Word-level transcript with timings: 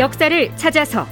역사를 0.00 0.50
찾아서 0.56 1.06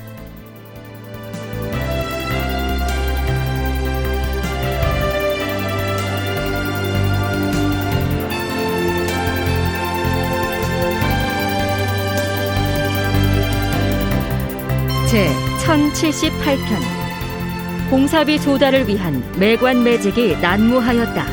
제 15.10 15.28
1078편 15.66 17.90
공사비 17.90 18.40
조달을 18.40 18.88
위한 18.88 19.22
매관 19.38 19.84
매직이 19.84 20.34
난무하였다. 20.40 21.26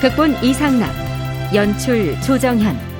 극본 0.00 0.40
이상락, 0.40 0.88
연출 1.52 2.14
조정현. 2.20 2.93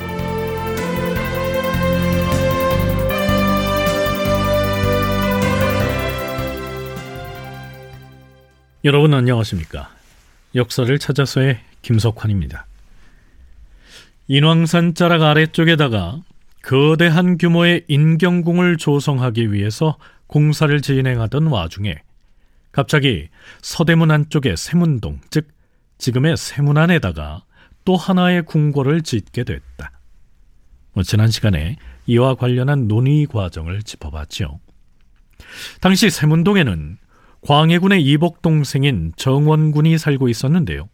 여러분 8.84 9.14
안녕하십니까? 9.14 9.90
역사를 10.54 10.98
찾아서의 10.98 11.58
김석환입니다. 11.80 12.66
인왕산 14.28 14.92
자락 14.92 15.22
아래쪽에다가 15.22 16.20
거대한 16.60 17.38
규모의 17.38 17.86
인경궁을 17.88 18.76
조성하기 18.76 19.54
위해서 19.54 19.96
공사를 20.26 20.78
진행하던 20.82 21.46
와중에 21.46 21.94
갑자기 22.72 23.30
서대문 23.62 24.10
안쪽의 24.10 24.58
세문동, 24.58 25.20
즉 25.30 25.48
지금의 25.96 26.36
세문 26.36 26.76
안에다가 26.76 27.42
또 27.86 27.96
하나의 27.96 28.42
궁궐을 28.42 29.00
짓게 29.00 29.44
됐다. 29.44 29.92
뭐 30.92 31.02
지난 31.02 31.30
시간에 31.30 31.76
이와 32.04 32.34
관련한 32.34 32.86
논의 32.86 33.24
과정을 33.24 33.82
짚어봤죠. 33.82 34.60
당시 35.80 36.10
세문동에는 36.10 36.98
광해군의 37.44 38.02
이복 38.02 38.40
동생인 38.40 39.12
정원군이 39.16 39.98
살고 39.98 40.28
있었는데요. 40.28 40.88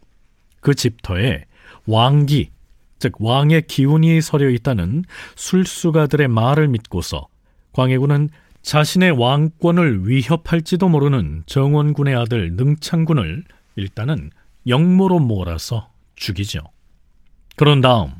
그 0.60 0.74
집터에 0.74 1.44
왕기, 1.86 2.50
즉 2.98 3.12
왕의 3.20 3.68
기운이 3.68 4.20
서려 4.20 4.50
있다는 4.50 5.04
술수가들의 5.36 6.26
말을 6.26 6.66
믿고서 6.68 7.28
광해군은 7.72 8.30
자신의 8.62 9.12
왕권을 9.12 10.08
위협할지도 10.08 10.88
모르는 10.88 11.44
정원군의 11.46 12.16
아들 12.16 12.52
능창군을 12.56 13.44
일단은 13.76 14.30
영모로 14.66 15.20
몰아서 15.20 15.90
죽이죠. 16.16 16.60
그런 17.56 17.80
다음 17.80 18.10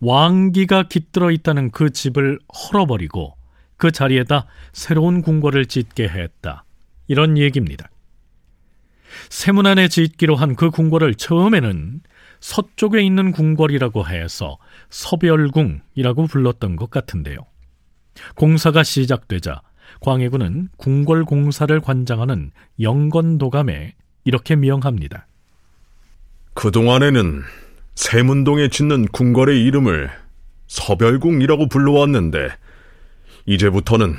왕기가 0.00 0.84
깃들어 0.84 1.32
있다는 1.32 1.72
그 1.72 1.90
집을 1.90 2.38
헐어버리고 2.48 3.36
그 3.76 3.90
자리에다 3.90 4.46
새로운 4.72 5.20
궁궐을 5.20 5.66
짓게 5.66 6.08
했다. 6.08 6.65
이런 7.08 7.38
얘기입니다. 7.38 7.88
세문안에 9.30 9.88
짓기로 9.88 10.36
한 10.36 10.56
그 10.56 10.70
궁궐을 10.70 11.14
처음에는 11.14 12.00
서쪽에 12.40 13.02
있는 13.02 13.32
궁궐이라고 13.32 14.06
해서 14.06 14.58
서별궁이라고 14.90 16.26
불렀던 16.26 16.76
것 16.76 16.90
같은데요. 16.90 17.38
공사가 18.34 18.82
시작되자 18.82 19.62
광해군은 20.00 20.68
궁궐 20.76 21.24
공사를 21.24 21.78
관장하는 21.80 22.50
영건도감에 22.80 23.94
이렇게 24.24 24.56
명합니다. 24.56 25.26
그동안에는 26.54 27.42
세문동에 27.94 28.68
짓는 28.68 29.06
궁궐의 29.08 29.62
이름을 29.64 30.10
서별궁이라고 30.66 31.68
불러왔는데 31.68 32.48
이제부터는 33.46 34.14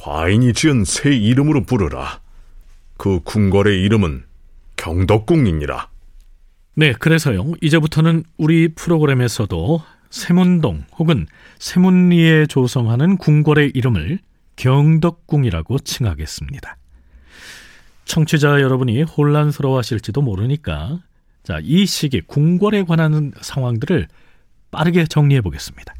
과인이 0.00 0.52
지은 0.52 0.84
새 0.84 1.10
이름으로 1.14 1.64
부르라. 1.64 2.20
그 2.96 3.20
궁궐의 3.20 3.82
이름은 3.82 4.24
경덕궁이니라. 4.76 5.88
네, 6.76 6.92
그래서요. 6.92 7.52
이제부터는 7.60 8.22
우리 8.36 8.68
프로그램에서도 8.68 9.82
세문동 10.10 10.84
혹은 10.98 11.26
세문리에 11.58 12.46
조성하는 12.46 13.16
궁궐의 13.16 13.72
이름을 13.74 14.20
경덕궁이라고 14.54 15.80
칭하겠습니다. 15.80 16.76
청취자 18.04 18.60
여러분이 18.60 19.02
혼란스러워하실지도 19.02 20.22
모르니까 20.22 21.00
자, 21.42 21.58
이 21.62 21.86
시기 21.86 22.20
궁궐에 22.20 22.84
관한 22.84 23.32
상황들을 23.40 24.06
빠르게 24.70 25.06
정리해 25.06 25.40
보겠습니다. 25.40 25.94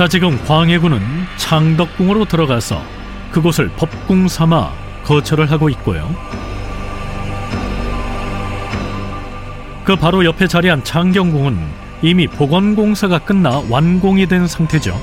자, 0.00 0.08
지금 0.08 0.42
광해군은 0.46 0.98
창덕궁으로 1.36 2.24
들어가서 2.24 2.82
그곳을 3.32 3.68
법궁 3.76 4.28
삼아 4.28 4.72
거처를 5.04 5.50
하고 5.50 5.68
있고요. 5.68 6.16
그 9.84 9.96
바로 9.96 10.24
옆에 10.24 10.46
자리한 10.46 10.84
창경궁은 10.84 11.58
이미 12.00 12.26
복원공사가 12.26 13.18
끝나 13.18 13.62
완공이 13.68 14.24
된 14.24 14.46
상태죠. 14.46 14.98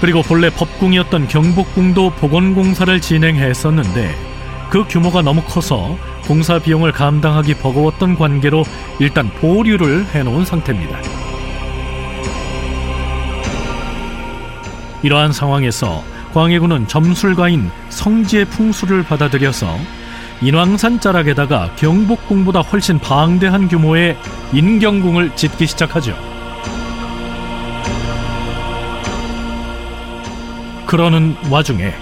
그리고 0.00 0.22
본래 0.22 0.48
법궁이었던 0.48 1.28
경복궁도 1.28 2.14
복원공사를 2.14 2.98
진행했었는데 2.98 4.31
그 4.72 4.86
규모가 4.88 5.20
너무 5.20 5.42
커서 5.42 5.98
공사 6.22 6.58
비용을 6.58 6.92
감당하기 6.92 7.56
버거웠던 7.56 8.14
관계로 8.14 8.64
일단 9.00 9.28
보류를 9.28 10.06
해놓은 10.14 10.46
상태입니다. 10.46 10.98
이러한 15.02 15.30
상황에서 15.34 16.02
광해군은 16.32 16.88
점술가인 16.88 17.70
성지의 17.90 18.46
풍수를 18.46 19.02
받아들여서 19.02 19.76
인왕산 20.40 21.00
자락에다가 21.00 21.74
경복궁보다 21.76 22.62
훨씬 22.62 22.98
방대한 22.98 23.68
규모의 23.68 24.16
인경궁을 24.54 25.36
짓기 25.36 25.66
시작하죠. 25.66 26.16
그러는 30.86 31.36
와중에 31.50 31.92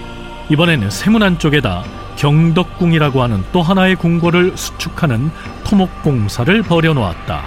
이번에는 0.49 0.89
세문안 0.89 1.37
쪽에다 1.37 1.83
경덕궁이라고 2.17 3.21
하는 3.21 3.43
또 3.51 3.61
하나의 3.61 3.95
궁궐을 3.95 4.57
수축하는 4.57 5.29
토목공사를 5.65 6.61
벌여놓았다. 6.63 7.43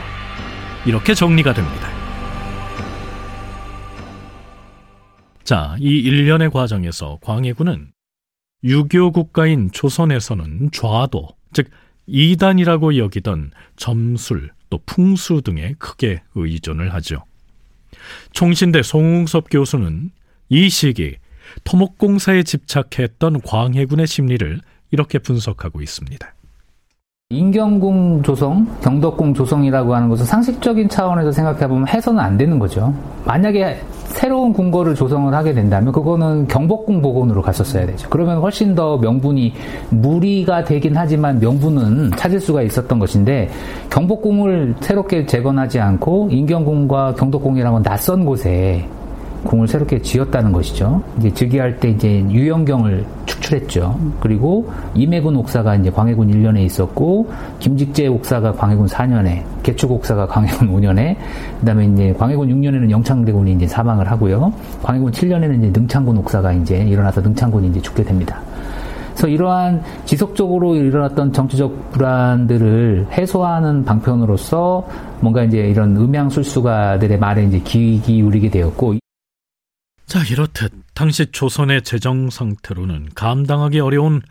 이렇게 0.87 1.15
정리가 1.15 1.55
됩니다. 1.55 1.89
자, 5.45 5.77
이 5.79 5.99
일련의 5.99 6.51
과정에서 6.51 7.19
광해군은 7.21 7.93
유교 8.65 9.13
국가인 9.13 9.71
조선에서는 9.71 10.71
좌도, 10.73 11.29
즉 11.53 11.69
이단이라고 12.07 12.97
여기던 12.97 13.51
점술, 13.77 14.51
또 14.71 14.81
풍수 14.87 15.43
등에 15.43 15.75
크게 15.79 16.23
의존을 16.35 16.95
하죠. 16.95 17.25
총신대 18.33 18.83
송웅섭 18.83 19.49
교수는 19.51 20.11
이 20.49 20.69
시기 20.69 21.17
토목공사에 21.63 22.43
집착했던 22.43 23.43
광해군의 23.43 24.07
심리를 24.07 24.61
이렇게 24.91 25.19
분석하고 25.19 25.81
있습니다. 25.81 26.35
인경궁 27.31 28.23
조성, 28.23 28.67
경덕궁 28.83 29.35
조성이라고 29.35 29.95
하는 29.95 30.09
것은 30.09 30.25
상식적인 30.27 30.89
차원에서 30.89 31.33
생각해보면 31.33 31.89
해서는 31.89 32.21
안 32.21 32.37
되는 32.37 32.59
거죠. 32.59 32.95
만약에 33.25 33.81
새로운 34.09 34.53
궁궐을 34.53 34.95
조성을 34.95 35.35
하게 35.35 35.53
된다면 35.53 35.93
그거는 35.93 36.47
경복궁 36.47 37.03
복원으로 37.03 37.43
갔었어야 37.43 37.87
되죠. 37.87 38.09
그러면 38.11 38.39
훨씬 38.39 38.75
더 38.75 38.99
명분이 38.99 39.53
무리가 39.91 40.65
되긴 40.65 40.97
하지만 40.97 41.41
명분은 41.41 42.13
찾을 42.13 42.41
수가 42.41 42.63
있었던 42.63 42.99
것인데 42.99 43.51
경복궁을 43.91 44.77
새롭게 44.81 45.27
재건하지 45.27 45.81
않고 45.81 46.29
인경궁과 46.31 47.15
경덕궁이라는 47.15 47.83
낯선 47.83 48.25
곳에 48.25 48.87
궁을 49.45 49.69
새롭게 49.69 50.01
지었다는 50.01 50.53
것이죠. 50.53 51.03
이제 51.19 51.33
즉위할 51.33 51.79
때 51.79 51.91
이제 51.91 52.25
유영경을 52.29 53.05
축출했죠. 53.27 53.99
그리고 54.21 54.71
임해군 54.95 55.37
옥사가 55.37 55.77
이제 55.77 55.91
광해군 55.91 56.31
1년에 56.31 56.65
있었고 56.65 57.31
김직재 57.59 58.07
옥사가 58.09 58.53
광해군 58.53 58.87
4년에 58.87 59.43
개축 59.63 59.93
옥사가 59.93 60.27
광해군 60.27 60.69
5년에 60.69 61.17
그다음에 61.61 61.87
이제 61.87 62.15
광해군 62.19 62.49
6년에는 62.49 62.91
영창대군이 62.91 63.53
이제 63.53 63.67
사망을 63.67 64.11
하고요. 64.11 64.53
광해군 64.83 65.13
7년에는 65.13 65.59
이제 65.59 65.71
능창군 65.79 66.17
옥사가 66.19 66.53
이제 66.53 66.79
일어나서 66.79 67.21
능창군이 67.21 67.69
이제 67.69 67.81
죽게 67.81 68.03
됩니다. 68.03 68.41
그래서 69.13 69.29
이러한 69.29 69.81
지속적으로 70.05 70.75
일어났던 70.75 71.33
정치적 71.33 71.93
불안들을 71.93 73.07
해소하는 73.13 73.85
방편으로서 73.85 74.87
뭔가 75.21 75.45
이제 75.45 75.59
이런 75.59 75.97
음양술수가들의 75.97 77.19
말에 77.19 77.45
이제 77.45 77.61
귀 77.61 78.01
기울이게 78.01 78.51
되었고 78.51 78.95
자, 80.07 80.23
이렇듯 80.23 80.73
당시 80.95 81.27
조선의 81.27 81.83
재정 81.83 82.31
상태로는 82.31 83.11
감당하기 83.15 83.81
어려운 83.81 84.23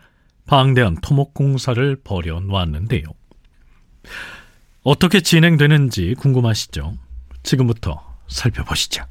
방대한 0.46 0.96
토목 1.00 1.34
공사를 1.34 1.96
벌여 2.02 2.40
놓았는데요. 2.40 3.04
어떻게 4.82 5.20
진행되는지 5.20 6.14
궁금하시죠? 6.18 6.94
지금부터 7.42 8.18
살펴보시죠. 8.28 9.04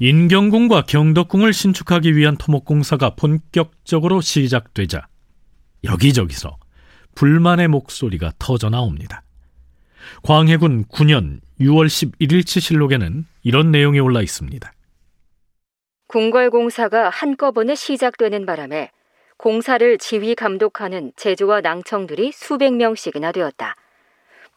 인경궁과 0.00 0.82
경덕궁을 0.82 1.52
신축하기 1.52 2.16
위한 2.16 2.36
토목공사가 2.36 3.14
본격적으로 3.14 4.20
시작되자 4.20 5.06
여기저기서 5.84 6.56
불만의 7.14 7.68
목소리가 7.68 8.32
터져 8.38 8.70
나옵니다. 8.70 9.22
광해군 10.22 10.86
9년 10.86 11.40
6월 11.60 11.86
11일치 11.86 12.60
실록에는 12.60 13.26
이런 13.42 13.70
내용이 13.70 14.00
올라 14.00 14.20
있습니다. 14.20 14.72
궁궐공사가 16.08 17.08
한꺼번에 17.10 17.74
시작되는 17.74 18.46
바람에 18.46 18.90
공사를 19.36 19.98
지휘 19.98 20.34
감독하는 20.34 21.12
제조와 21.16 21.60
낭청들이 21.60 22.32
수백 22.32 22.74
명씩이나 22.74 23.32
되었다. 23.32 23.74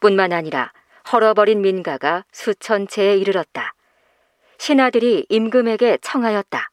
뿐만 0.00 0.32
아니라 0.32 0.72
헐어버린 1.12 1.62
민가가 1.62 2.24
수천 2.32 2.86
채에 2.86 3.16
이르렀다. 3.16 3.74
신하들이 4.58 5.26
임금에게 5.28 5.98
청하였다. 6.02 6.70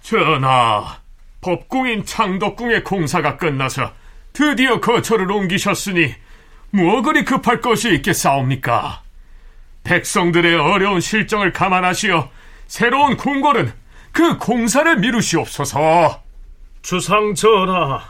전하, 0.00 1.00
법궁인 1.40 2.04
창덕궁의 2.04 2.84
공사가 2.84 3.36
끝나서 3.36 3.92
드디어 4.34 4.80
거처를 4.80 5.30
옮기셨으니 5.30 6.12
뭐 6.70 7.02
그리 7.02 7.24
급할 7.24 7.60
것이 7.60 7.94
있겠사옵니까? 7.94 9.02
백성들의 9.84 10.56
어려운 10.56 11.00
실정을 11.00 11.52
감안하시어 11.52 12.30
새로운 12.66 13.16
궁궐은 13.16 13.72
그 14.10 14.36
공사를 14.38 14.98
미루시옵소서. 14.98 16.20
주상 16.82 17.34
전하, 17.34 18.02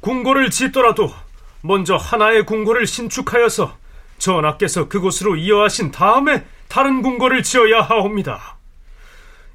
궁궐을 0.00 0.50
짓더라도 0.50 1.14
먼저 1.62 1.94
하나의 1.94 2.44
궁궐을 2.44 2.86
신축하여서 2.86 3.76
전하께서 4.18 4.88
그곳으로 4.88 5.36
이어하신 5.36 5.92
다음에 5.92 6.44
다른 6.68 7.02
궁궐을 7.02 7.44
지어야 7.44 7.82
하옵니다. 7.82 8.56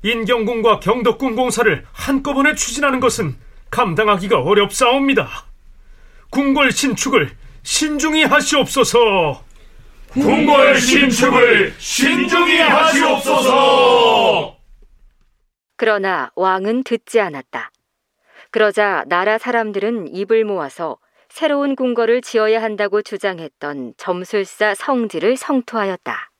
인경궁과 0.03 0.79
경덕궁 0.79 1.35
공사를 1.35 1.85
한꺼번에 1.91 2.55
추진하는 2.55 3.01
것은 3.01 3.35
감당하기가 3.69 4.39
어렵사옵니다. 4.39 5.50
궁궐 6.31 6.71
신축을 6.71 7.29
신중히 7.61 8.23
하시옵소서. 8.23 9.43
궁궐 10.09 10.79
신축을 10.79 11.73
신중히 11.77 12.57
하시옵소서. 12.57 14.57
그러나 15.75 16.31
왕은 16.35 16.83
듣지 16.83 17.19
않았다. 17.19 17.71
그러자 18.49 19.03
나라 19.07 19.37
사람들은 19.37 20.15
입을 20.15 20.45
모아서 20.45 20.97
새로운 21.27 21.75
궁궐을 21.75 22.21
지어야 22.21 22.63
한다고 22.63 23.01
주장했던 23.01 23.95
점술사 23.97 24.75
성지를 24.75 25.35
성토하였다. 25.35 26.30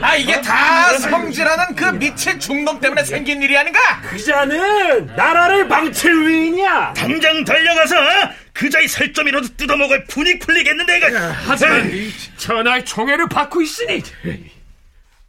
아 0.00 0.16
이게 0.16 0.40
다 0.40 0.96
성질하는 0.98 1.74
그 1.74 1.84
미친 1.98 2.38
중놈 2.38 2.78
때문에 2.80 3.02
생긴 3.04 3.42
일이 3.42 3.56
아닌가? 3.56 3.80
그자는 4.02 5.06
나라를 5.16 5.66
망칠 5.66 6.26
위인이야. 6.26 6.94
당장 6.94 7.44
달려가서 7.44 7.96
그자의 8.52 8.86
살점이라도 8.86 9.48
뜯어먹을 9.56 10.04
분이 10.04 10.38
풀리겠는데 10.38 10.98
이거. 10.98 11.06
하지만 11.46 11.90
전하의 12.36 12.84
총애를 12.84 13.28
받고 13.28 13.60
있으니 13.62 14.02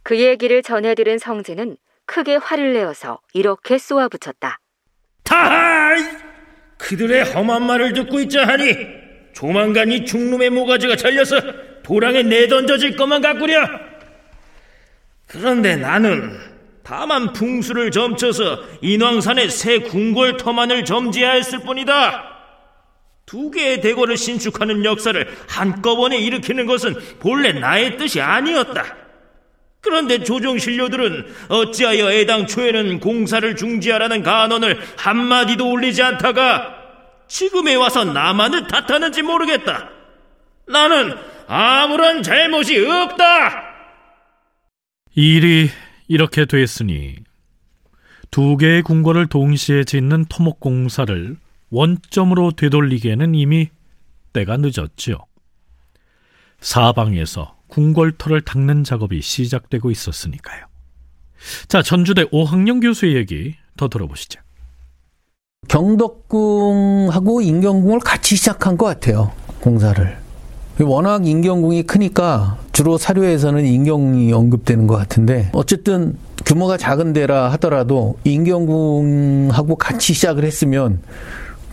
그 0.02 0.18
얘기를 0.20 0.62
전해들은 0.62 1.18
성지는 1.18 1.76
크게 2.06 2.36
화를 2.36 2.74
내어서 2.74 3.18
이렇게 3.32 3.78
쏘아붙였다. 3.78 4.60
타하이! 5.24 6.04
그들의 6.78 7.32
험한 7.32 7.66
말을 7.66 7.94
듣고 7.94 8.20
있자 8.20 8.46
하니 8.46 9.03
조만간 9.34 9.92
이 9.92 10.06
중놈의 10.06 10.50
모가지가 10.50 10.96
잘려서 10.96 11.40
도랑에 11.82 12.22
내던져질 12.22 12.96
것만 12.96 13.20
같구려. 13.20 13.68
그런데 15.26 15.76
나는 15.76 16.38
다만 16.82 17.32
풍수를 17.32 17.90
점쳐서 17.90 18.62
인왕산의 18.80 19.50
새 19.50 19.78
궁궐 19.80 20.36
터만을 20.36 20.84
점지하였을 20.84 21.60
뿐이다. 21.60 22.32
두 23.26 23.50
개의 23.50 23.80
대궐을 23.80 24.16
신축하는 24.16 24.84
역사를 24.84 25.26
한꺼번에 25.48 26.18
일으키는 26.18 26.66
것은 26.66 26.94
본래 27.20 27.52
나의 27.52 27.96
뜻이 27.96 28.20
아니었다. 28.20 28.96
그런데 29.80 30.22
조정 30.22 30.58
신료들은 30.58 31.26
어찌하여 31.48 32.12
애당초에는 32.12 33.00
공사를 33.00 33.56
중지하라는 33.56 34.22
간언을 34.22 34.78
한마디도 34.96 35.68
올리지 35.68 36.02
않다가 36.02 36.73
지금에 37.28 37.74
와서 37.74 38.04
나만을 38.04 38.66
탓하는지 38.66 39.22
모르겠다. 39.22 39.88
나는 40.66 41.16
아무런 41.46 42.22
잘못이 42.22 42.84
없다. 42.86 43.62
일이 45.14 45.70
이렇게 46.08 46.44
됐으니 46.44 47.16
두 48.30 48.56
개의 48.56 48.82
궁궐을 48.82 49.28
동시에 49.28 49.84
짓는 49.84 50.26
토목 50.26 50.58
공사를 50.60 51.36
원점으로 51.70 52.52
되돌리기에는 52.52 53.34
이미 53.34 53.68
때가 54.32 54.56
늦었지요. 54.58 55.18
사방에서 56.60 57.56
궁궐터를 57.68 58.40
닦는 58.40 58.84
작업이 58.84 59.20
시작되고 59.20 59.90
있었으니까요. 59.90 60.66
자, 61.68 61.82
전주대 61.82 62.26
오학령 62.30 62.80
교수의 62.80 63.16
얘기 63.16 63.54
더 63.76 63.88
들어보시죠. 63.88 64.40
경덕궁하고 65.68 67.40
인경궁을 67.40 68.00
같이 68.00 68.36
시작한 68.36 68.76
것 68.76 68.86
같아요. 68.86 69.30
공사를. 69.60 70.16
워낙 70.80 71.26
인경궁이 71.26 71.84
크니까 71.84 72.58
주로 72.72 72.98
사료에서는 72.98 73.64
인경이 73.64 74.32
언급되는 74.32 74.86
것 74.88 74.96
같은데 74.96 75.50
어쨌든 75.52 76.18
규모가 76.44 76.76
작은 76.76 77.12
데라 77.12 77.52
하더라도 77.52 78.16
인경궁하고 78.24 79.76
같이 79.76 80.12
시작을 80.12 80.44
했으면 80.44 81.00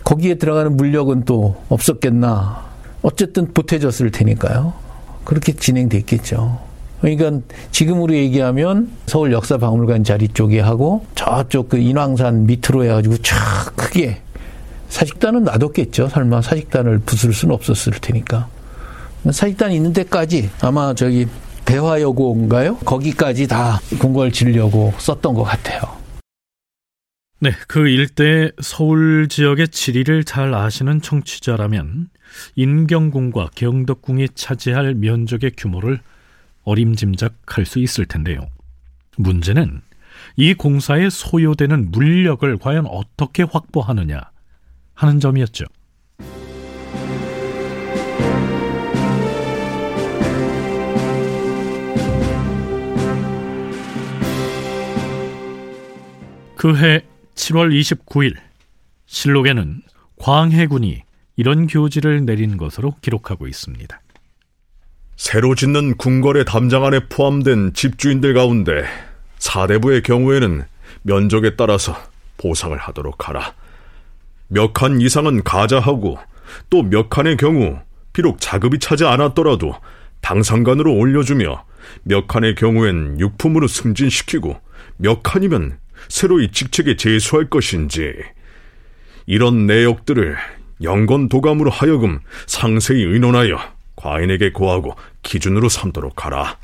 거기에 0.04 0.36
들어가는 0.36 0.76
물력은 0.76 1.24
또 1.24 1.56
없었겠나. 1.68 2.70
어쨌든 3.02 3.52
보태졌을 3.52 4.10
테니까요. 4.12 4.74
그렇게 5.24 5.52
진행됐겠죠. 5.52 6.71
그러니까 7.02 7.40
지금으로 7.72 8.14
얘기하면 8.14 8.90
서울 9.06 9.32
역사박물관 9.32 10.04
자리 10.04 10.28
쪽에 10.28 10.60
하고 10.60 11.04
저쪽 11.16 11.68
그 11.68 11.78
인왕산 11.78 12.46
밑으로 12.46 12.84
해가지고 12.84 13.18
쫙 13.18 13.76
크게 13.76 14.22
사직단은 14.88 15.44
놔뒀겠죠. 15.44 16.08
설마 16.08 16.42
사직단을 16.42 17.00
부술 17.00 17.34
수는 17.34 17.54
없었을 17.54 17.94
테니까. 17.94 18.48
사직단 19.30 19.72
있는 19.72 19.92
데까지 19.92 20.50
아마 20.60 20.94
저기 20.94 21.26
대화여고인가요? 21.64 22.78
거기까지 22.78 23.48
다 23.48 23.80
궁궐 23.98 24.30
지려고 24.32 24.92
썼던 24.98 25.34
것 25.34 25.42
같아요. 25.42 25.80
네, 27.40 27.52
그 27.66 27.88
일대 27.88 28.52
서울 28.60 29.26
지역의 29.28 29.68
지리를 29.68 30.22
잘 30.24 30.54
아시는 30.54 31.00
청취자라면 31.02 32.08
인경궁과 32.54 33.50
경덕궁이 33.56 34.28
차지할 34.34 34.94
면적의 34.94 35.52
규모를 35.56 36.00
어림짐작할 36.64 37.66
수 37.66 37.78
있을 37.78 38.06
텐데요. 38.06 38.48
문제는 39.16 39.82
이 40.36 40.54
공사에 40.54 41.10
소요되는 41.10 41.90
물력을 41.90 42.56
과연 42.58 42.86
어떻게 42.86 43.42
확보하느냐 43.42 44.20
하는 44.94 45.20
점이었죠. 45.20 45.64
그해 56.56 57.00
7월 57.34 57.76
29일 57.76 58.36
실록에는 59.06 59.82
광해군이 60.16 61.02
이런 61.34 61.66
교지를 61.66 62.24
내린 62.24 62.56
것으로 62.56 62.94
기록하고 63.00 63.48
있습니다. 63.48 64.01
새로 65.22 65.54
짓는 65.54 65.98
궁궐의 65.98 66.44
담장 66.46 66.84
안에 66.84 67.06
포함된 67.08 67.74
집주인들 67.74 68.34
가운데 68.34 68.84
사대부의 69.38 70.02
경우에는 70.02 70.64
면적에 71.02 71.54
따라서 71.54 71.96
보상을 72.38 72.76
하도록 72.76 73.28
하라. 73.28 73.54
몇 74.48 74.72
칸 74.72 75.00
이상은 75.00 75.44
가자하고 75.44 76.18
또 76.70 76.82
몇 76.82 77.08
칸의 77.08 77.36
경우 77.36 77.78
비록 78.12 78.40
자급이 78.40 78.80
차지 78.80 79.04
않았더라도 79.04 79.76
당상간으로 80.22 80.92
올려주며 80.92 81.66
몇 82.02 82.26
칸의 82.26 82.56
경우엔 82.56 83.20
육품으로 83.20 83.68
승진시키고 83.68 84.60
몇 84.96 85.22
칸이면 85.22 85.78
새로 86.08 86.40
이 86.40 86.50
직책에 86.50 86.96
제수할 86.96 87.48
것인지 87.48 88.12
이런 89.26 89.68
내역들을 89.68 90.36
영건 90.82 91.28
도감으로 91.28 91.70
하여금 91.70 92.18
상세히 92.48 93.04
의논하여 93.04 93.81
과인에게 93.96 94.52
고하고 94.52 94.94
기준으로 95.22 95.68
삼도록 95.68 96.24
하라. 96.24 96.58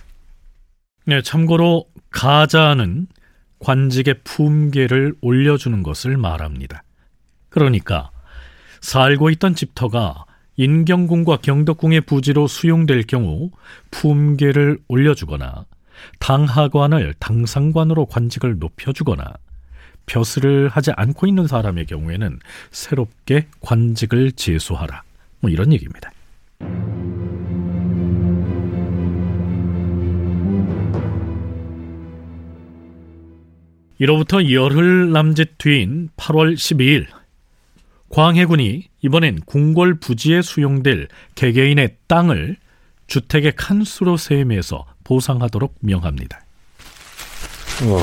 네, 1.04 1.22
참고로 1.22 1.86
가자는 2.10 3.06
관직의 3.60 4.20
품계를 4.24 5.14
올려주는 5.20 5.82
것을 5.82 6.16
말합니다. 6.16 6.82
그러니까 7.48 8.10
살고 8.80 9.30
있던 9.30 9.54
집터가 9.54 10.24
인경궁과 10.56 11.38
경덕궁의 11.38 12.02
부지로 12.02 12.46
수용될 12.46 13.04
경우 13.04 13.50
품계를 13.90 14.78
올려주거나 14.88 15.66
당하관을 16.18 17.14
당상관으로 17.18 18.06
관직을 18.06 18.58
높여주거나 18.58 19.24
벼슬을 20.06 20.68
하지 20.68 20.90
않고 20.96 21.26
있는 21.26 21.46
사람의 21.46 21.86
경우에는 21.86 22.40
새롭게 22.70 23.46
관직을 23.60 24.32
제소하라. 24.32 25.02
뭐 25.40 25.50
이런 25.50 25.72
얘기입니다. 25.72 26.10
이로부터 33.98 34.50
열흘 34.50 35.10
남짓 35.12 35.58
뒤인 35.58 36.08
8월 36.16 36.54
12일 36.54 37.06
광해군이 38.10 38.88
이번엔 39.02 39.40
궁궐 39.44 39.98
부지에 39.98 40.40
수용될 40.42 41.08
개개인의 41.34 41.96
땅을 42.06 42.56
주택의 43.06 43.52
칸수로 43.56 44.16
세임해서 44.16 44.86
보상하도록 45.04 45.74
명합니다. 45.80 46.40
어... 47.84 48.00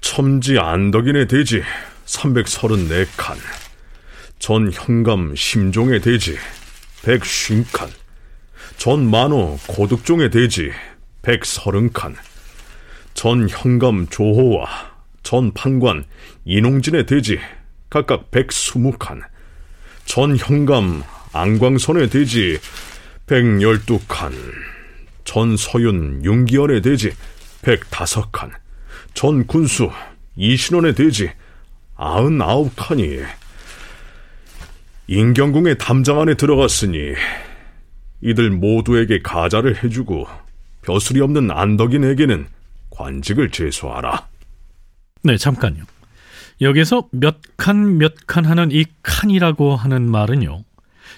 첨지 0.00 0.58
안덕인의 0.58 1.28
대지 1.28 1.62
334칸, 2.06 3.36
전 4.38 4.72
현감 4.72 5.34
심종의 5.36 6.00
대지 6.00 6.36
150칸, 7.02 7.88
전 8.78 9.08
만호 9.10 9.58
고득종의 9.68 10.30
대지 10.30 10.72
130칸, 11.22 12.14
전 13.18 13.48
현감 13.48 14.06
조호와 14.06 14.64
전 15.24 15.52
판관 15.52 16.04
이농진의 16.44 17.06
대지 17.06 17.36
각각 17.90 18.30
120칸, 18.30 19.22
전 20.04 20.36
현감 20.36 21.02
안광선의 21.32 22.10
대지 22.10 22.60
112칸, 23.26 24.32
전 25.24 25.56
서윤 25.56 26.24
윤기열의 26.24 26.80
대지 26.82 27.10
105칸, 27.62 28.52
전 29.14 29.48
군수 29.48 29.90
이신원의 30.36 30.94
대지 30.94 31.28
99칸이 31.96 33.24
인경궁의 35.08 35.78
담장 35.78 36.20
안에 36.20 36.34
들어갔으니 36.34 37.14
이들 38.20 38.50
모두에게 38.50 39.22
가자를 39.22 39.82
해주고 39.82 40.28
벼슬이 40.82 41.20
없는 41.20 41.50
안덕인에게는 41.50 42.57
관직을 42.98 43.50
제소하라. 43.50 44.26
네, 45.22 45.36
잠깐요. 45.36 45.84
여기서 46.60 47.08
몇 47.12 47.38
칸 47.56 47.98
몇 47.98 48.26
칸 48.26 48.44
하는 48.44 48.70
이 48.72 48.84
칸이라고 49.02 49.76
하는 49.76 50.10
말은요. 50.10 50.64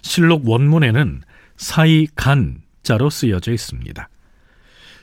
실록 0.02 0.46
원문에는 0.48 1.22
사이 1.56 2.06
간 2.14 2.60
자로 2.82 3.08
쓰여져 3.10 3.52
있습니다. 3.52 4.08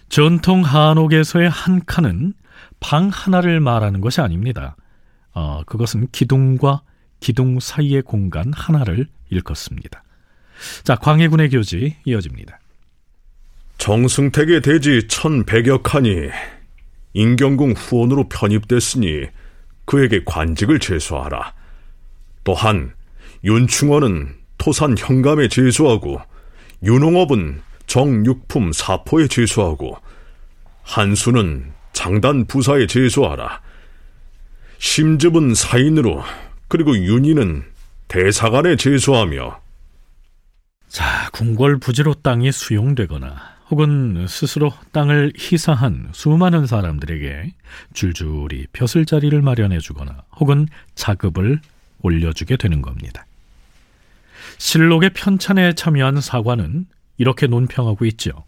전통 0.10 0.63
한옥에서의 0.63 1.50
한 1.50 1.84
칸은 1.86 2.34
방 2.79 3.10
하나를 3.10 3.60
말하는 3.60 4.00
것이 4.01 4.22
아닙니다. 4.22 4.75
어, 5.34 5.63
그것은 5.65 6.07
기둥과 6.12 6.81
기둥 7.19 7.60
사이의 7.60 8.03
공간 8.03 8.53
하나를 8.53 9.07
일컫습니다. 9.29 10.03
자, 10.84 10.96
광해군의 10.96 11.50
교지 11.50 11.98
이어집니다. 12.05 12.60
정승택의 13.79 14.62
대지 14.62 15.07
천백여 15.07 15.81
칸이 15.84 16.29
인경궁 17.17 17.71
후원으로 17.71 18.29
편입됐으니 18.29 19.25
그에게 19.86 20.21
관직을 20.24 20.79
제소하라. 20.79 21.51
또한 22.43 22.93
윤충원은 23.43 24.36
토산 24.59 24.95
현감에 24.95 25.47
제소하고 25.47 26.21
윤홍업은 26.83 27.62
정육품 27.88 28.71
사포에 28.71 29.27
제소하고 29.27 29.97
한수는 30.83 31.74
장단 31.91 32.45
부사에 32.45 32.86
제소하라. 32.86 33.62
심즙은 34.77 35.55
사인으로 35.55 36.24
그리고 36.67 36.95
윤희는 36.95 37.63
대사관에 38.09 38.75
제소하며 38.75 39.59
자, 40.88 41.29
궁궐 41.33 41.79
부지로 41.79 42.13
땅이 42.13 42.51
수용되거나 42.51 43.56
혹은 43.69 44.27
스스로 44.27 44.71
땅을 44.93 45.33
희사한 45.38 46.09
수많은 46.13 46.67
사람들에게 46.67 47.53
줄줄이 47.93 48.67
벼슬 48.71 49.05
자리를 49.05 49.41
마련해 49.41 49.79
주거나 49.79 50.24
혹은 50.39 50.67
자급을 50.95 51.59
올려주게 52.01 52.55
되는 52.57 52.81
겁니다. 52.81 53.25
실록의 54.57 55.12
편찬에 55.13 55.74
참여한 55.74 56.21
사관은 56.21 56.86
이렇게 57.17 57.47
논평하고 57.47 58.05
있죠. 58.05 58.45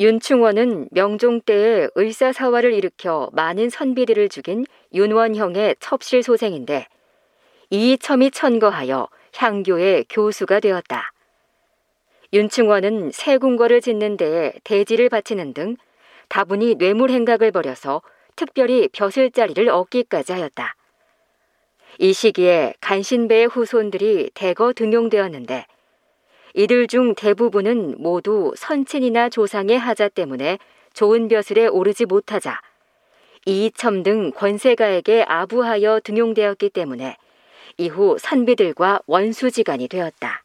윤충원은 0.00 0.88
명종 0.92 1.42
때에 1.42 1.88
의사사화를 1.94 2.72
일으켜 2.72 3.30
많은 3.34 3.68
선비들을 3.68 4.30
죽인 4.30 4.64
윤원형의 4.94 5.76
첩실 5.78 6.22
소생인데 6.22 6.86
이 7.68 7.98
첨이 7.98 8.30
천거하여 8.30 9.08
향교의 9.36 10.06
교수가 10.08 10.60
되었다. 10.60 11.12
윤충원은 12.32 13.10
새 13.12 13.38
궁궐을 13.38 13.80
짓는 13.80 14.16
데에 14.16 14.52
대지를 14.62 15.08
바치는 15.08 15.52
등 15.52 15.76
다분히 16.28 16.76
뇌물 16.76 17.10
행각을 17.10 17.50
벌여서 17.50 18.02
특별히 18.36 18.88
벼슬 18.88 19.30
자리를 19.32 19.68
얻기까지 19.68 20.32
하였다. 20.32 20.76
이 21.98 22.12
시기에 22.12 22.74
간신배의 22.80 23.48
후손들이 23.48 24.30
대거 24.34 24.72
등용되었는데 24.74 25.66
이들 26.54 26.86
중 26.86 27.14
대부분은 27.14 27.96
모두 27.98 28.52
선친이나 28.56 29.28
조상의 29.28 29.78
하자 29.78 30.08
때문에 30.08 30.58
좋은 30.92 31.28
벼슬에 31.28 31.66
오르지 31.66 32.06
못하자 32.06 32.60
이첨 33.46 34.02
등 34.02 34.30
권세가에게 34.32 35.24
아부하여 35.26 36.00
등용되었기 36.04 36.70
때문에 36.70 37.16
이후 37.76 38.16
선비들과 38.18 39.00
원수지간이 39.06 39.88
되었다. 39.88 40.44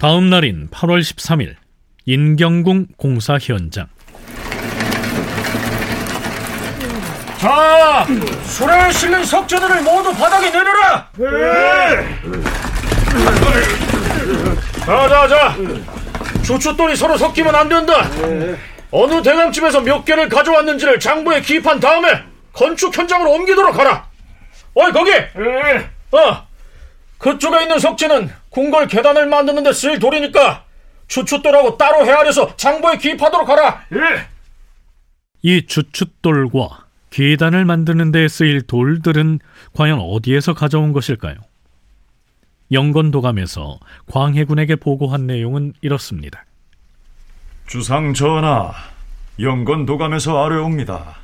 다음 0.00 0.30
날인 0.30 0.68
8월 0.70 1.00
13일 1.00 1.56
인경궁 2.06 2.86
공사 2.96 3.36
현장 3.38 3.86
자, 7.38 8.06
술에 8.44 8.90
실린 8.92 9.24
석재들을 9.24 9.82
모두 9.82 10.12
바닥에 10.12 10.50
내려라. 10.50 11.08
네. 11.16 11.26
자, 14.84 15.08
자, 15.08 15.28
자. 15.28 15.56
주춧돌이 16.42 16.96
서로 16.96 17.16
섞이면 17.16 17.54
안 17.54 17.66
된다. 17.66 18.06
어느 18.90 19.22
대감집에서 19.22 19.80
몇 19.80 20.04
개를 20.04 20.28
가져왔는지를 20.28 21.00
장부에 21.00 21.40
기입한 21.40 21.80
다음에 21.80 22.22
건축 22.52 22.94
현장으로 22.94 23.30
옮기도록 23.32 23.78
하라. 23.78 24.04
어이 24.74 24.92
거기. 24.92 25.10
네. 25.12 25.88
어. 26.12 26.46
그쪽에 27.20 27.62
있는 27.62 27.78
석재는 27.78 28.30
궁궐 28.48 28.88
계단을 28.88 29.26
만드는 29.26 29.62
데 29.62 29.70
쓸 29.72 29.98
돌이니까 29.98 30.64
주춧돌하고 31.06 31.76
따로 31.76 32.04
헤아려서 32.06 32.56
장부에 32.56 32.96
기입하도록 32.98 33.48
하라. 33.48 33.84
예. 33.92 34.26
이 35.42 35.66
주춧돌과 35.66 36.86
계단을 37.10 37.64
만드는 37.64 38.12
데 38.12 38.28
쓰일 38.28 38.62
돌들은 38.62 39.40
과연 39.74 39.98
어디에서 40.00 40.54
가져온 40.54 40.92
것일까요? 40.92 41.34
영건도감에서 42.72 43.80
광해군에게 44.10 44.76
보고한 44.76 45.26
내용은 45.26 45.72
이렇습니다. 45.80 46.44
주상 47.66 48.14
전하, 48.14 48.72
영건도감에서 49.40 50.44
아뢰옵니다. 50.44 51.16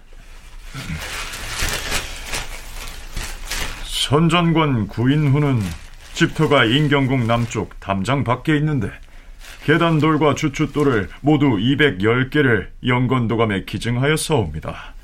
선전관 3.84 4.88
구인후는 4.88 5.60
집터가 6.16 6.64
인경궁 6.64 7.26
남쪽 7.26 7.78
담장 7.78 8.24
밖에 8.24 8.56
있는데 8.56 8.90
계단돌과 9.64 10.34
주춧돌을 10.34 11.10
모두 11.20 11.58
210개를 11.58 12.68
영건도감에 12.86 13.64
기증하였사옵니다. 13.64 14.94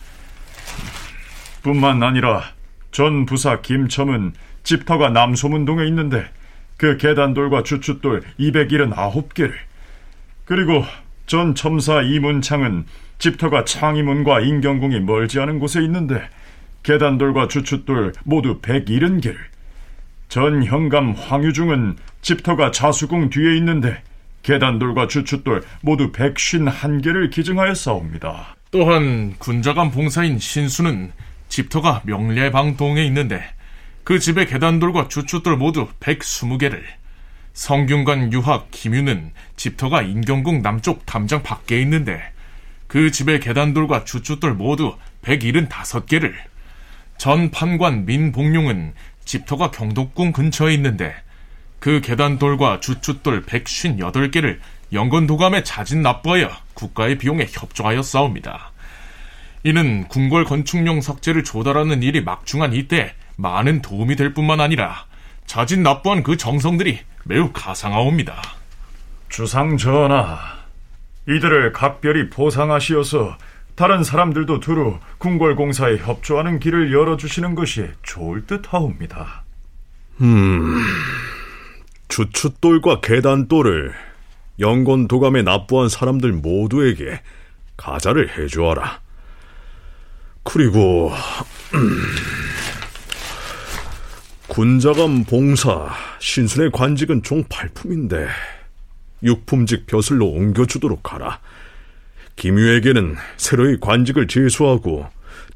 뿐만 1.63 2.03
아니라 2.03 2.45
전 2.93 3.27
부사 3.27 3.61
김첨은 3.61 4.33
집터가 4.63 5.11
남소문동에 5.11 5.87
있는데 5.89 6.25
그 6.79 6.97
계단돌과 6.97 7.63
주춧돌 7.63 8.23
279개를 8.41 9.53
그리고 10.47 10.83
전 11.27 11.55
첨사 11.55 12.01
이문창은 12.01 12.87
집터가 13.19 13.67
창의문과 13.67 14.41
인경궁이 14.41 15.01
멀지 15.01 15.41
않은 15.41 15.59
곳에 15.59 15.83
있는데 15.83 16.27
계단돌과 16.85 17.49
주춧돌 17.49 18.15
모두 18.25 18.63
170개를 18.63 19.52
전 20.33 20.65
현감 20.65 21.13
황유중은 21.13 21.99
집터가 22.23 22.71
자수궁 22.71 23.29
뒤에 23.29 23.55
있는데 23.59 24.03
계단돌과 24.43 25.07
주춧돌 25.07 25.63
모두 25.83 26.11
151개를 26.11 27.31
기증하여 27.31 27.75
싸웁니다. 27.75 28.57
또한 28.71 29.35
군자감 29.39 29.91
봉사인 29.91 30.39
신수는 30.39 31.13
집터가 31.51 32.01
명례방동에 32.07 33.05
있는데 33.09 33.45
그 34.05 34.19
집의 34.19 34.47
계단돌과 34.47 35.09
주춧돌 35.09 35.59
모두 35.59 35.87
120개를 36.01 36.81
성균관 37.53 38.33
유학 38.33 38.69
김유는 38.71 39.33
집터가 39.57 40.01
인경궁 40.01 40.63
남쪽 40.63 41.05
담장 41.05 41.43
밖에 41.43 41.79
있는데 41.83 42.23
그 42.87 43.11
집의 43.11 43.41
계단돌과 43.41 44.05
주춧돌 44.05 44.55
모두 44.55 44.97
175개를 45.25 46.33
전 47.19 47.51
판관 47.51 48.07
민봉룡은 48.07 48.95
집터가 49.25 49.71
경덕궁 49.71 50.33
근처에 50.33 50.75
있는데 50.75 51.15
그 51.79 52.01
계단돌과 52.01 52.81
주춧돌 52.81 53.45
158개를 53.45 54.59
영건도감에 54.93 55.63
자진 55.63 56.03
납부하여 56.03 56.51
국가의 56.75 57.19
비용에 57.19 57.47
협조하여 57.51 58.03
싸웁니다. 58.03 58.73
이는 59.65 60.07
궁궐 60.09 60.45
건축용 60.45 61.01
석재를 61.01 61.45
조달하는 61.45 62.03
일이 62.03 62.23
막중한 62.23 62.75
이때 62.75 63.15
많은 63.37 63.81
도움이 63.83 64.17
될 64.17 64.35
뿐만 64.35 64.61
아니라 64.61 65.07
자진 65.47 65.83
납부한 65.83 66.23
그 66.23 66.37
정성들이 66.37 67.01
매우 67.25 67.51
가상하옵니다. 67.53 68.41
주상 69.29 69.77
전하, 69.77 70.39
이들을 71.29 71.73
각별히 71.73 72.29
보상하시어서 72.29 73.39
다른 73.75 74.05
사람들도 74.05 74.61
두루 74.61 74.99
궁궐공사에 75.19 75.99
협조하는 75.99 76.61
길을 76.61 76.93
열어주시는 76.93 77.55
것이 77.55 77.89
좋을 78.03 78.47
듯 78.47 78.73
하옵니다. 78.73 79.45
음, 80.21 80.83
주춧돌과 82.09 83.01
계단돌을 83.01 83.93
영건 84.61 85.09
도감에 85.09 85.43
납부한 85.43 85.89
사람들 85.89 86.33
모두에게 86.33 87.21
가자를 87.77 88.39
해주어라. 88.39 89.01
그리고 90.45 91.11
음, 91.75 92.03
군자감 94.49 95.25
봉사 95.25 95.89
신순의 96.19 96.71
관직은 96.73 97.23
총 97.23 97.43
8품인데 97.45 98.29
육품직 99.23 99.87
벼슬로 99.87 100.27
옮겨주도록 100.27 101.15
하라. 101.15 101.41
김유에게는 102.37 103.17
새로이 103.37 103.79
관직을 103.81 104.27
제수하고 104.27 105.07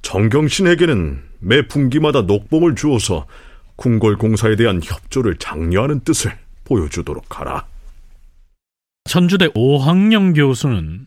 정경신에게는 0.02 1.22
매 1.40 1.66
분기마다 1.66 2.22
녹봉을 2.22 2.74
주어서 2.74 3.26
궁궐 3.76 4.16
공사에 4.16 4.56
대한 4.56 4.80
협조를 4.82 5.36
장려하는 5.36 6.00
뜻을 6.00 6.32
보여주도록 6.64 7.40
하라. 7.40 7.66
천주대 9.04 9.50
오학령 9.54 10.32
교수는 10.32 11.06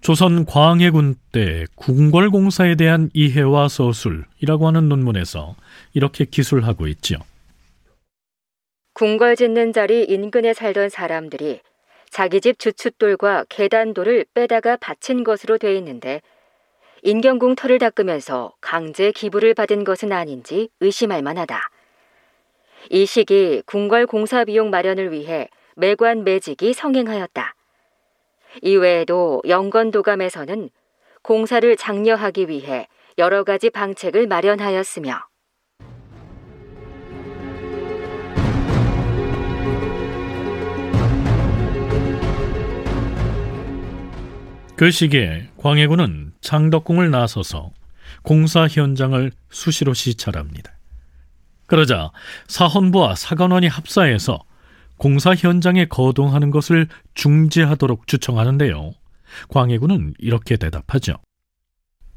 조선 0.00 0.44
광해군 0.44 1.14
때 1.30 1.64
궁궐 1.76 2.30
공사에 2.30 2.74
대한 2.74 3.08
이해와 3.14 3.68
서술이라고 3.68 4.66
하는 4.66 4.88
논문에서 4.88 5.54
이렇게 5.94 6.24
기술하고 6.24 6.88
있지요. 6.88 7.18
궁궐 8.94 9.36
짓는 9.36 9.72
자리 9.72 10.04
인근에 10.04 10.54
살던 10.54 10.88
사람들이 10.88 11.60
자기 12.12 12.42
집 12.42 12.58
주춧돌과 12.58 13.46
계단돌을 13.48 14.26
빼다가 14.34 14.76
바친 14.76 15.24
것으로 15.24 15.56
돼 15.56 15.74
있는데 15.76 16.20
인경궁 17.00 17.54
터를 17.56 17.78
닦으면서 17.78 18.52
강제 18.60 19.12
기부를 19.12 19.54
받은 19.54 19.82
것은 19.84 20.12
아닌지 20.12 20.68
의심할 20.80 21.22
만하다. 21.22 21.70
이 22.90 23.06
시기 23.06 23.62
궁궐 23.64 24.06
공사 24.06 24.44
비용 24.44 24.68
마련을 24.68 25.10
위해 25.10 25.48
매관 25.74 26.22
매직이 26.22 26.74
성행하였다. 26.74 27.54
이외에도 28.60 29.40
영건도감에서는 29.48 30.68
공사를 31.22 31.76
장려하기 31.78 32.50
위해 32.50 32.88
여러 33.16 33.42
가지 33.42 33.70
방책을 33.70 34.26
마련하였으며 34.26 35.31
그 44.76 44.90
시기에 44.90 45.48
광해군은 45.58 46.32
창덕궁을 46.40 47.10
나서서 47.10 47.70
공사 48.22 48.66
현장을 48.66 49.30
수시로 49.50 49.94
시찰합니다. 49.94 50.72
그러자 51.66 52.10
사헌부와 52.48 53.14
사관원이 53.14 53.68
합사해서 53.68 54.40
공사 54.96 55.34
현장에 55.34 55.86
거동하는 55.86 56.50
것을 56.50 56.88
중지하도록 57.14 58.06
주청하는데요. 58.06 58.92
광해군은 59.48 60.14
이렇게 60.18 60.56
대답하죠. 60.56 61.16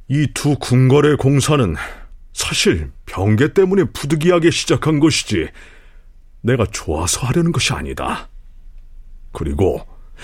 이 0.07 0.27
두 0.33 0.55
궁궐의 0.57 1.17
공사는 1.17 1.75
사실 2.33 2.91
병계 3.05 3.53
때문에 3.53 3.85
부득이하게 3.93 4.51
시작한 4.51 4.99
것이지 4.99 5.47
내가 6.41 6.65
좋아서 6.65 7.25
하려는 7.25 7.51
것이 7.51 7.73
아니다. 7.73 8.29
그리고 9.31 9.81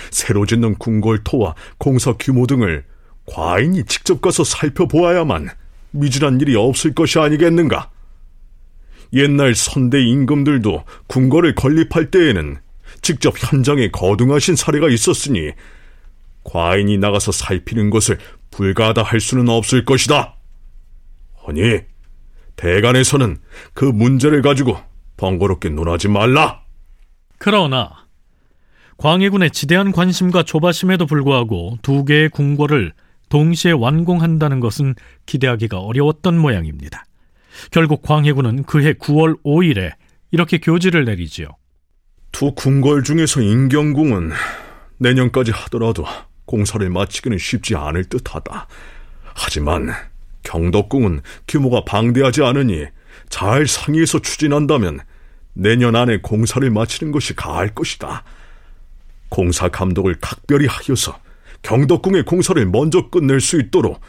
새로 0.10 0.46
짓는 0.46 0.76
궁궐토와 0.76 1.56
공사 1.78 2.14
규모 2.14 2.48
등을 2.48 2.86
과인이 3.26 3.84
직접 3.86 4.22
가서 4.22 4.44
살펴보아야만 4.44 5.50
미진한 5.92 6.40
일이 6.42 6.56
없을 6.56 6.94
것이 6.94 7.20
아니겠는가? 7.20 7.90
옛날 9.14 9.56
선대 9.56 10.02
임금들도 10.02 10.84
궁궐을 11.08 11.56
건립할 11.56 12.12
때에는 12.12 12.58
직접 13.02 13.34
현장에 13.38 13.90
거둥하신 13.90 14.56
사례가 14.56 14.90
있었으니 14.90 15.52
과인이 16.44 16.98
나가서 16.98 17.32
살피는 17.32 17.90
것을 17.90 18.18
불가하다 18.52 19.04
할 19.04 19.20
수는 19.20 19.50
없을 19.50 19.86
것이다. 19.86 20.36
허니 21.46 21.82
대간에서는 22.56 23.40
그 23.74 23.86
문제를 23.86 24.42
가지고 24.42 24.78
번거롭게 25.18 25.70
논하지 25.70 26.08
말라. 26.08 26.62
그러나 27.38 28.01
광해군의 29.02 29.50
지대한 29.50 29.92
관심과 29.92 30.44
조바심에도 30.44 31.08
불구하고 31.08 31.80
두 31.82 32.06
개의 32.06 32.30
궁궐을 32.30 32.94
동시에 33.30 33.72
완공한다는 33.72 34.60
것은 34.60 34.94
기대하기가 35.26 35.80
어려웠던 35.80 36.38
모양입니다. 36.38 37.06
결국 37.72 38.04
광해군은 38.04 38.64
그해 38.66 38.94
9월 38.94 39.42
5일에 39.44 39.94
이렇게 40.30 40.60
교지를 40.60 41.06
내리지요. 41.06 41.48
두 42.32 42.54
궁궐 42.54 43.04
중에서 43.04 43.42
인경궁은 43.42 44.34
내년까지 45.00 45.50
하더라도 45.50 46.06
공사를 46.46 46.88
마치기는 46.88 47.40
쉽지 47.40 47.76
않을 47.76 48.06
듯하다. 48.06 48.68
하지만 49.34 49.90
경덕궁은 50.44 51.22
규모가 51.48 51.86
방대하지 51.86 52.44
않으니 52.44 52.86
잘 53.30 53.66
상의해서 53.66 54.20
추진한다면 54.20 55.00
내년 55.54 55.96
안에 55.96 56.18
공사를 56.18 56.70
마치는 56.70 57.12
것이 57.12 57.36
가할 57.36 57.74
것이다. 57.74 58.24
공사 59.32 59.70
감독을 59.70 60.18
각별히 60.22 60.68
하여서 60.68 61.18
경덕궁의 61.64 62.26
공사를 62.26 62.64
먼저 62.68 63.10
끝낼 63.10 63.40
수 63.40 63.60
있도록 63.60 64.00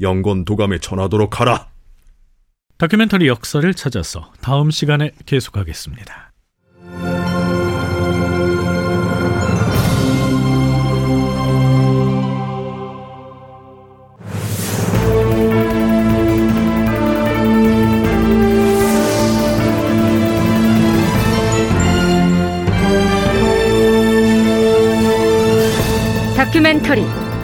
영건 0.00 0.44
도감에 0.44 0.78
전하도록 0.78 1.40
하라. 1.40 1.68
다큐멘터리 2.78 3.28
역사를 3.28 3.72
찾아서 3.74 4.32
다음 4.40 4.70
시간에 4.70 5.12
계속하겠습니다. 5.24 6.31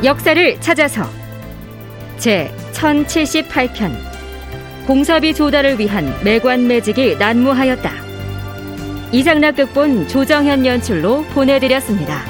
역사를 0.08 0.58
찾아서 0.62 1.02
제 2.16 2.50
1078편 2.72 3.94
공사비 4.86 5.34
조달을 5.34 5.78
위한 5.78 6.10
매관 6.24 6.66
매직이 6.66 7.14
난무하였다. 7.18 7.92
이상락 9.12 9.56
극본 9.56 10.08
조정현 10.08 10.64
연출로 10.64 11.24
보내드렸습니다. 11.34 12.24